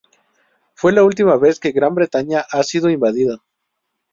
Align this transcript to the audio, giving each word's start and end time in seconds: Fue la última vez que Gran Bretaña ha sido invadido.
Fue 0.73 0.93
la 0.93 1.03
última 1.03 1.37
vez 1.37 1.59
que 1.59 1.73
Gran 1.73 1.93
Bretaña 1.93 2.43
ha 2.51 2.63
sido 2.63 2.89
invadido. 2.89 3.43